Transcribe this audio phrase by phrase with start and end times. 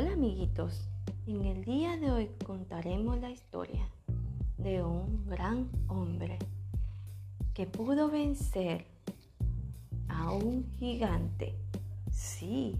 [0.00, 0.88] Hola amiguitos,
[1.26, 3.90] en el día de hoy contaremos la historia
[4.56, 6.38] de un gran hombre
[7.52, 8.86] que pudo vencer
[10.06, 11.56] a un gigante.
[12.12, 12.76] Sí,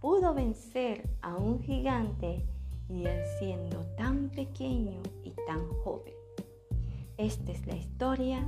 [0.00, 2.46] pudo vencer a un gigante
[2.88, 6.14] y él siendo tan pequeño y tan joven.
[7.16, 8.46] Esta es la historia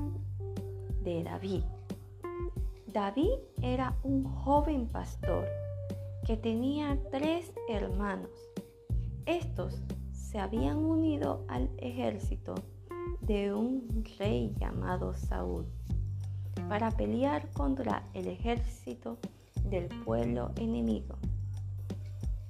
[1.03, 1.65] de David.
[2.87, 5.64] David era un joven pastor
[6.25, 8.31] que tenía tres hermanos.
[9.27, 12.55] Estos se habían unido al ejército
[13.21, 15.67] de un rey llamado Saúl
[16.69, 19.19] para pelear contra el ejército
[19.65, 21.17] del pueblo enemigo,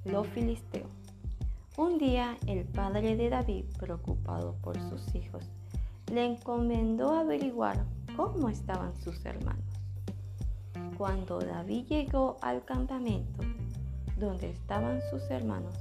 [0.05, 0.89] los filisteos.
[1.77, 5.43] Un día el padre de David, preocupado por sus hijos,
[6.11, 9.74] le encomendó averiguar cómo estaban sus hermanos.
[10.97, 13.43] Cuando David llegó al campamento
[14.17, 15.75] donde estaban sus hermanos,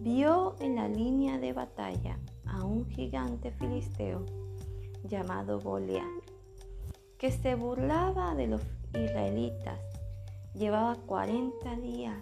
[0.00, 4.24] vio en la línea de batalla a un gigante filisteo
[5.04, 6.02] llamado Goliat,
[7.18, 8.62] que se burlaba de los
[8.94, 9.78] israelitas.
[10.54, 12.16] Llevaba 40 días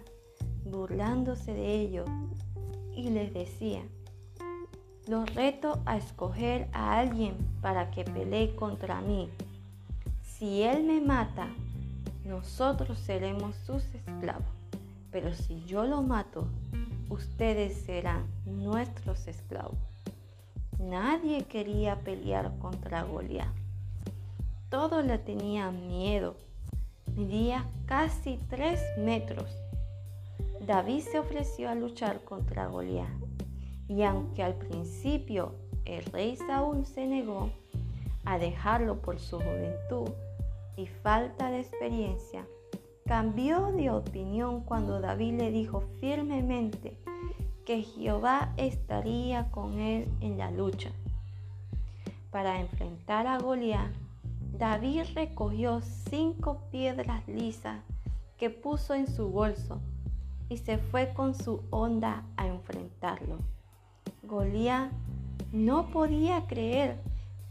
[0.65, 2.09] burlándose de ellos
[2.93, 3.83] y les decía,
[5.07, 9.29] los reto a escoger a alguien para que pelee contra mí.
[10.23, 11.47] Si él me mata,
[12.27, 14.45] nosotros seremos sus esclavos.
[15.11, 16.47] Pero si yo lo mato,
[17.09, 19.77] ustedes serán nuestros esclavos.
[20.79, 23.53] Nadie quería pelear contra Goliat.
[24.69, 26.35] Todos le tenían miedo.
[27.15, 29.49] Medía casi tres metros
[30.67, 33.07] David se ofreció a luchar contra Goliat.
[33.87, 37.51] Y aunque al principio el rey Saúl se negó
[38.25, 40.09] a dejarlo por su juventud
[40.77, 42.47] y falta de experiencia,
[43.05, 46.97] cambió de opinión cuando David le dijo firmemente
[47.65, 50.91] que Jehová estaría con él en la lucha.
[52.31, 53.91] Para enfrentar a Goliat,
[54.57, 57.81] David recogió cinco piedras lisas
[58.37, 59.81] que puso en su bolso
[60.47, 63.39] y se fue con su onda a enfrentarlo.
[64.23, 64.91] Goliat
[65.51, 66.97] no podía creer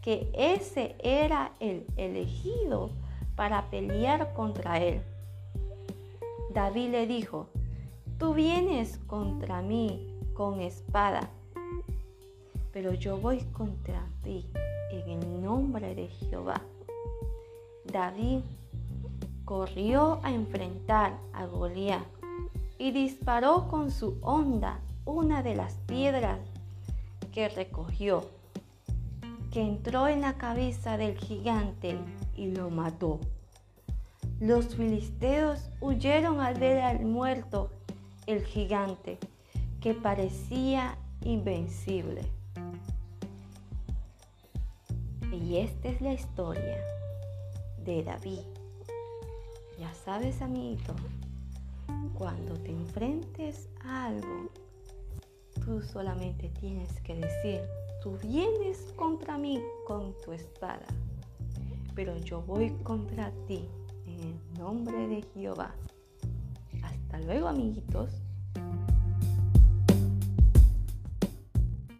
[0.03, 2.91] que ese era el elegido
[3.37, 5.03] para pelear contra él.
[6.53, 7.49] David le dijo,
[8.19, 11.29] tú vienes contra mí con espada,
[12.73, 14.47] pero yo voy contra ti
[14.91, 16.63] en el nombre de Jehová.
[17.85, 18.41] David
[19.45, 22.05] corrió a enfrentar a Goliat
[22.79, 26.39] y disparó con su honda una de las piedras
[27.33, 28.25] que recogió,
[29.51, 31.99] que entró en la cabeza del gigante
[32.37, 33.21] y lo mató.
[34.41, 37.71] Los filisteos huyeron al ver al muerto
[38.27, 39.19] el gigante,
[39.81, 42.23] que parecía invencible.
[45.33, 46.79] Y esta es la historia
[47.85, 48.41] de David.
[49.79, 50.95] Ya sabes, amiguito,
[52.15, 54.51] cuando te enfrentes a algo,
[55.65, 57.61] tú solamente tienes que decir,
[58.07, 60.87] tú vienes contra mí con tu espada,
[61.97, 63.65] pero yo voy contra ti
[64.07, 65.75] en el nombre de Jehová.
[66.85, 68.13] Hasta luego amiguitos.